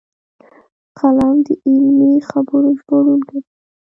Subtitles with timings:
[0.99, 3.49] قلم د علمي خبرو ژباړونکی دی